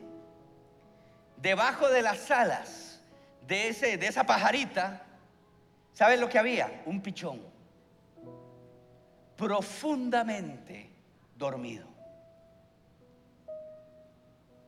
[1.39, 3.01] Debajo de las alas
[3.47, 5.03] de, ese, de esa pajarita,
[5.93, 6.83] ¿sabes lo que había?
[6.87, 7.41] Un pichón,
[9.37, 10.91] profundamente
[11.37, 11.92] dormido.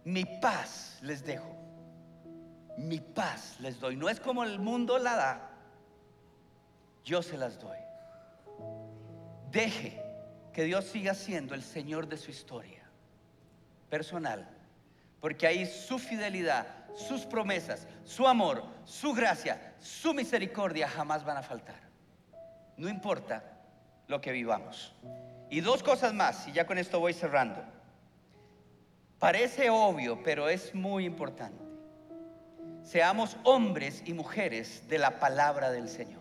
[0.05, 1.57] Mi paz les dejo.
[2.77, 3.97] Mi paz les doy.
[3.97, 5.51] No es como el mundo la da.
[7.05, 7.79] Yo se las doy.
[9.51, 10.03] deje
[10.53, 12.83] que Dios siga siendo el Señor de su historia
[13.89, 14.49] personal,
[15.21, 21.43] porque ahí su fidelidad, sus promesas, su amor, su gracia, su misericordia jamás van a
[21.43, 21.81] faltar.
[22.77, 23.45] No importa
[24.09, 24.95] lo que vivamos.
[25.51, 27.65] Y dos cosas más, y ya con esto voy cerrando.
[29.25, 31.65] Parece obvio, pero es muy importante.
[32.83, 36.21] Seamos hombres y mujeres de la palabra del Señor,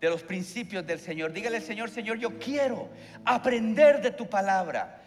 [0.00, 1.32] de los principios del Señor.
[1.32, 2.88] Dígale al Señor, Señor, yo quiero
[3.24, 5.00] aprender de tu palabra.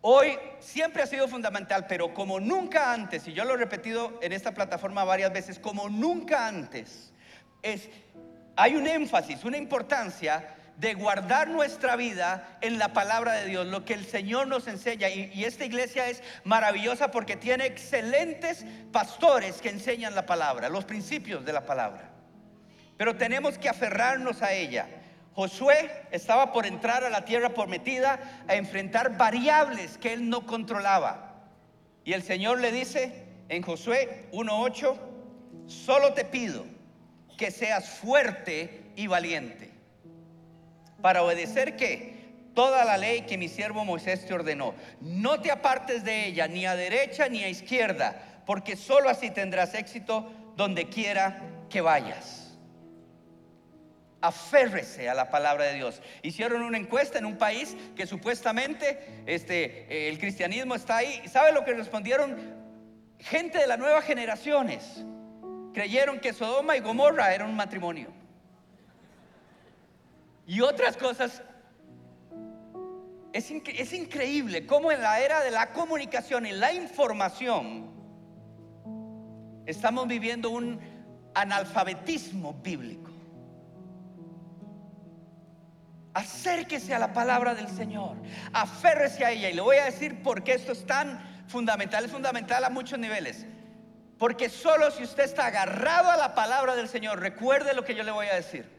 [0.00, 4.32] Hoy siempre ha sido fundamental, pero como nunca antes, y yo lo he repetido en
[4.32, 7.12] esta plataforma varias veces, como nunca antes,
[7.62, 7.88] es,
[8.56, 13.84] hay un énfasis, una importancia de guardar nuestra vida en la palabra de Dios, lo
[13.84, 15.08] que el Señor nos enseña.
[15.08, 21.44] Y, esta iglesia es maravillosa porque tiene excelentes pastores que enseñan la palabra, los principios
[21.44, 22.10] de la palabra.
[22.96, 24.86] Pero tenemos que aferrarnos a ella.
[25.34, 31.42] Josué estaba por entrar a la tierra prometida a enfrentar variables que él no controlaba.
[32.04, 34.96] Y el Señor le dice en Josué 1.8,
[35.66, 36.64] solo te pido
[37.36, 39.77] que seas fuerte y valiente
[41.00, 42.18] para obedecer que
[42.54, 44.74] toda la ley que mi siervo Moisés te ordenó.
[45.00, 49.74] No te apartes de ella, ni a derecha ni a izquierda, porque sólo así tendrás
[49.74, 51.40] éxito donde quiera
[51.70, 52.56] que vayas.
[54.20, 56.02] Aférrese a la palabra de Dios.
[56.22, 61.22] Hicieron una encuesta en un país que supuestamente este, el cristianismo está ahí.
[61.28, 62.36] ¿Sabe lo que respondieron?
[63.20, 65.04] Gente de las nuevas generaciones
[65.72, 68.17] creyeron que Sodoma y Gomorra era un matrimonio
[70.48, 71.42] y otras cosas.
[73.34, 77.90] Es, es, increíble cómo en la era de la comunicación y la información
[79.66, 80.80] estamos viviendo un
[81.34, 83.10] analfabetismo bíblico.
[86.14, 88.16] Acérquese a la palabra del Señor,
[88.54, 92.10] aférrese a ella y le voy a decir por qué esto es tan fundamental, es
[92.10, 93.44] fundamental a muchos niveles.
[94.18, 98.02] Porque solo si usted está agarrado a la palabra del Señor, recuerde lo que yo
[98.02, 98.77] le voy a decir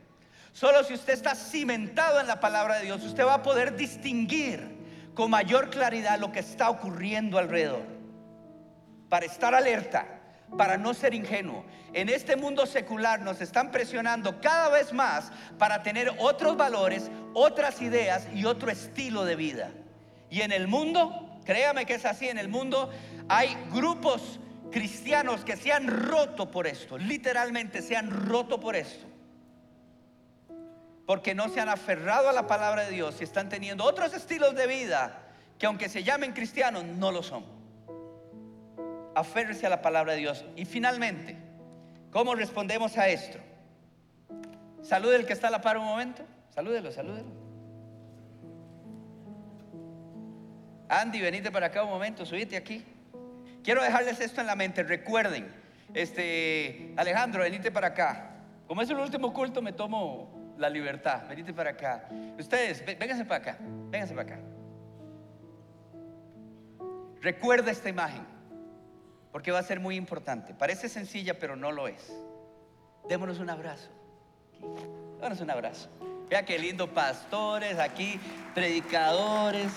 [0.54, 4.78] Solo si usted está cimentado en la palabra de Dios, usted va a poder distinguir
[5.14, 7.84] con mayor claridad lo que está ocurriendo alrededor.
[9.10, 10.06] Para estar alerta,
[10.58, 11.66] para no ser ingenuo.
[11.94, 17.82] En este mundo secular nos están presionando cada vez más para tener otros valores, otras
[17.82, 19.72] ideas y otro estilo de vida.
[20.30, 22.90] Y en el mundo, créame que es así, en el mundo
[23.28, 24.40] hay grupos
[24.72, 29.09] cristianos que se han roto por esto, literalmente se han roto por esto
[31.10, 34.54] porque no se han aferrado a la palabra de Dios y están teniendo otros estilos
[34.54, 35.24] de vida
[35.58, 37.44] que aunque se llamen cristianos, no lo son.
[39.16, 40.46] Aférrese a la palabra de Dios.
[40.56, 41.36] Y finalmente,
[42.12, 43.40] ¿cómo respondemos a esto?
[44.84, 46.22] Salude el que está a la par un momento.
[46.54, 47.32] Salúdelo, salúdelo.
[50.90, 52.86] Andy, venite para acá un momento, subite aquí.
[53.64, 54.84] Quiero dejarles esto en la mente.
[54.84, 55.52] Recuerden,
[55.92, 58.30] este, Alejandro, venite para acá.
[58.68, 61.28] Como es el último culto, me tomo la libertad.
[61.28, 62.08] Venite para acá.
[62.38, 63.58] Ustedes, vénganse para acá.
[63.90, 64.40] Vénganse para acá.
[67.22, 68.26] Recuerda esta imagen,
[69.32, 70.54] porque va a ser muy importante.
[70.54, 72.14] Parece sencilla, pero no lo es.
[73.08, 73.90] Démonos un abrazo.
[75.16, 75.90] Démonos un abrazo.
[76.30, 78.20] Vea qué lindo pastores aquí,
[78.54, 79.72] predicadores.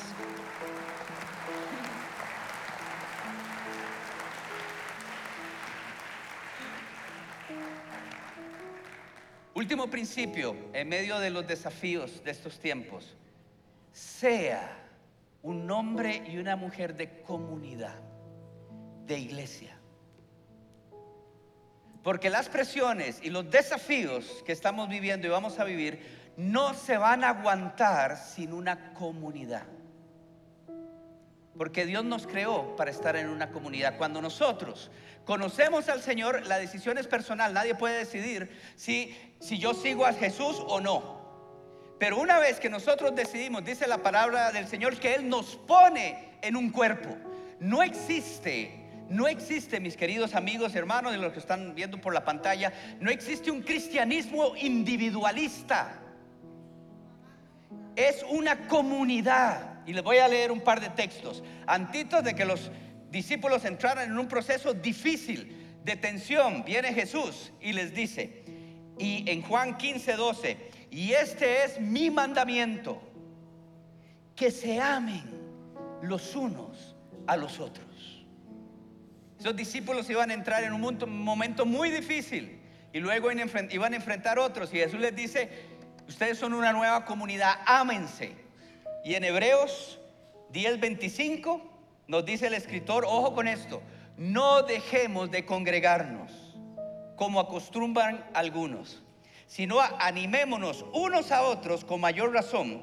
[9.54, 13.14] Último principio, en medio de los desafíos de estos tiempos,
[13.92, 14.78] sea
[15.42, 17.96] un hombre y una mujer de comunidad,
[19.06, 19.76] de iglesia.
[22.02, 26.00] Porque las presiones y los desafíos que estamos viviendo y vamos a vivir
[26.36, 29.66] no se van a aguantar sin una comunidad.
[31.56, 33.96] Porque Dios nos creó para estar en una comunidad.
[33.98, 34.90] Cuando nosotros
[35.24, 37.52] conocemos al Señor, la decisión es personal.
[37.52, 41.20] Nadie puede decidir si, si yo sigo a Jesús o no.
[41.98, 46.38] Pero una vez que nosotros decidimos, dice la palabra del Señor, que Él nos pone
[46.42, 47.16] en un cuerpo.
[47.60, 48.82] No existe
[49.12, 53.10] no existe, mis queridos amigos, hermanos, de los que están viendo por la pantalla, no
[53.10, 56.00] existe un cristianismo individualista.
[57.94, 59.71] Es una comunidad.
[59.86, 61.42] Y les voy a leer un par de textos.
[61.66, 62.70] Antitos de que los
[63.10, 68.44] discípulos entraran en un proceso difícil de tensión, viene Jesús y les dice,
[68.98, 70.56] y en Juan 15, 12,
[70.90, 73.02] y este es mi mandamiento,
[74.36, 75.24] que se amen
[76.02, 76.94] los unos
[77.26, 77.86] a los otros.
[79.38, 82.60] Esos discípulos iban a entrar en un momento muy difícil
[82.92, 85.72] y luego iban a enfrentar otros y Jesús les dice,
[86.08, 88.34] Ustedes son una nueva comunidad, ámense.
[89.04, 89.98] Y en Hebreos
[90.52, 91.60] 10:25
[92.06, 93.82] nos dice el escritor, ojo con esto,
[94.16, 96.30] no dejemos de congregarnos
[97.16, 99.02] como acostumbran algunos,
[99.46, 102.82] sino animémonos unos a otros con mayor razón,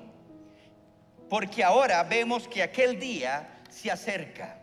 [1.29, 4.57] porque ahora vemos que aquel día se acerca.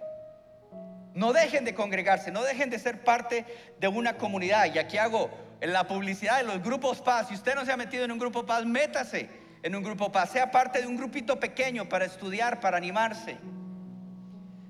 [1.14, 3.46] No dejen de congregarse, no dejen de ser parte
[3.78, 4.66] de una comunidad.
[4.74, 5.30] Y aquí hago
[5.62, 7.28] en la publicidad de los grupos paz.
[7.28, 10.12] Si usted no se ha metido en un grupo paz, métase en un grupo.
[10.30, 13.36] Sea parte de un grupito pequeño para estudiar, para animarse.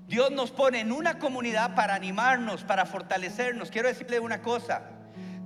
[0.07, 3.69] Dios nos pone en una comunidad para animarnos, para fortalecernos.
[3.69, 4.81] Quiero decirle una cosa.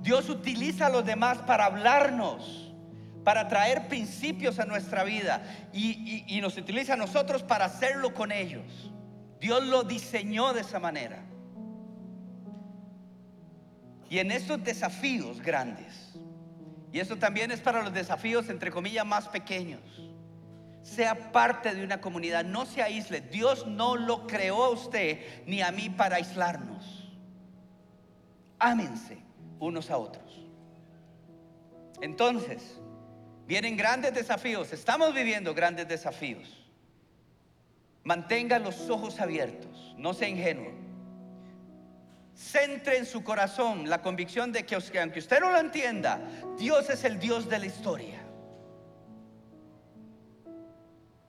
[0.00, 2.72] Dios utiliza a los demás para hablarnos,
[3.24, 5.42] para traer principios a nuestra vida.
[5.72, 8.90] Y, y nos utiliza a nosotros para hacerlo con ellos.
[9.38, 11.22] Dios lo diseñó de esa manera.
[14.08, 16.11] Y en estos desafíos grandes,
[16.92, 19.80] y eso también es para los desafíos entre comillas más pequeños,
[20.82, 23.20] sea parte de una comunidad, no se aísle.
[23.20, 27.08] Dios no lo creó a usted ni a mí para aislarnos.
[28.58, 29.18] Ámense
[29.58, 30.44] unos a otros.
[32.00, 32.78] Entonces,
[33.46, 36.68] vienen grandes desafíos, estamos viviendo grandes desafíos.
[38.02, 40.72] Mantenga los ojos abiertos, no sea ingenuo.
[42.42, 46.20] Centre en su corazón la convicción de que aunque usted no lo entienda,
[46.58, 48.20] Dios es el Dios de la historia.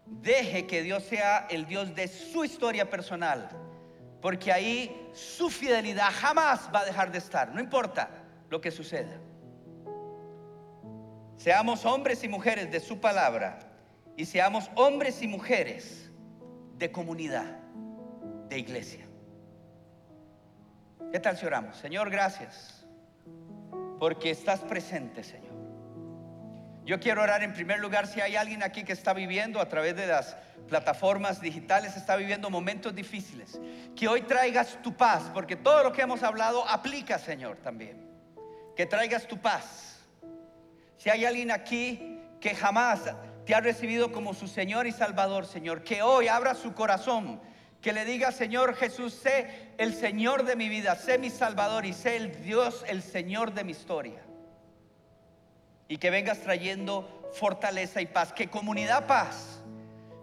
[0.07, 3.47] Deje que Dios sea el Dios de su historia personal,
[4.21, 8.09] porque ahí su fidelidad jamás va a dejar de estar, no importa
[8.49, 9.19] lo que suceda.
[11.37, 13.59] Seamos hombres y mujeres de su palabra
[14.17, 16.11] y seamos hombres y mujeres
[16.77, 17.59] de comunidad,
[18.49, 19.07] de iglesia.
[21.13, 21.77] ¿Qué tal si oramos?
[21.77, 22.87] Señor, gracias,
[23.99, 25.53] porque estás presente, Señor.
[26.85, 29.95] Yo quiero orar en primer lugar si hay alguien aquí que está viviendo a través
[29.95, 30.35] de las
[30.67, 33.61] plataformas digitales, está viviendo momentos difíciles.
[33.95, 38.09] Que hoy traigas tu paz, porque todo lo que hemos hablado aplica, Señor, también.
[38.75, 39.99] Que traigas tu paz.
[40.97, 43.01] Si hay alguien aquí que jamás
[43.45, 47.39] te ha recibido como su Señor y Salvador, Señor, que hoy abra su corazón,
[47.83, 51.91] que le diga, Señor Jesús, sé el Señor de mi vida, sé mi Salvador y
[51.91, 54.21] sé el Dios, el Señor de mi historia.
[55.89, 59.59] Y que vengas trayendo fortaleza y paz, que comunidad paz.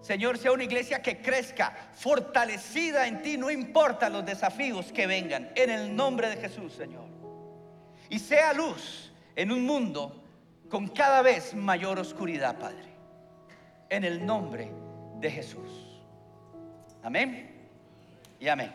[0.00, 5.52] Señor, sea una iglesia que crezca, fortalecida en ti, no importa los desafíos que vengan,
[5.54, 7.04] en el nombre de Jesús, Señor.
[8.08, 10.24] Y sea luz en un mundo
[10.70, 12.88] con cada vez mayor oscuridad, Padre
[13.90, 14.70] en el nombre
[15.20, 16.00] de Jesús.
[17.02, 17.49] Amén
[18.40, 18.72] y amén.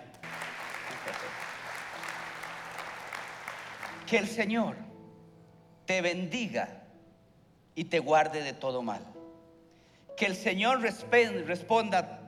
[4.07, 4.77] Que el Señor
[5.85, 6.83] te bendiga
[7.73, 9.01] y te guarde de todo mal.
[10.15, 12.21] Que el Señor responda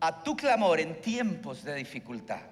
[0.00, 2.42] a tu clamor en tiempos de dificultad.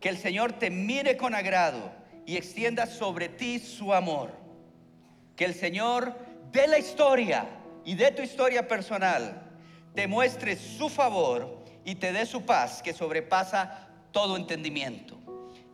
[0.00, 1.92] Que el Señor te mire con agrado
[2.26, 4.32] y extienda sobre ti su amor.
[5.36, 6.14] Que el Señor
[6.50, 7.46] dé la historia
[7.84, 9.44] y de tu historia personal
[9.94, 11.57] te muestre su favor
[11.88, 15.16] y te dé su paz que sobrepasa todo entendimiento.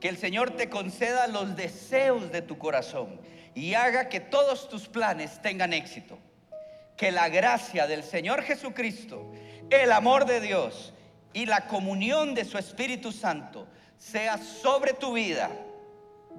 [0.01, 3.21] Que el Señor te conceda los deseos de tu corazón
[3.53, 6.17] y haga que todos tus planes tengan éxito.
[6.97, 9.33] Que la gracia del Señor Jesucristo,
[9.71, 10.95] el amor de Dios
[11.33, 13.67] y la comunión de su Espíritu Santo
[13.99, 15.51] sea sobre tu vida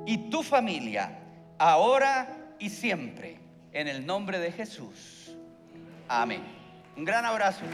[0.05, 1.19] y tu familia,
[1.57, 3.39] ahora y siempre,
[3.73, 5.35] en el nombre de Jesús.
[6.07, 6.45] Amén.
[6.95, 7.65] Un gran abrazo.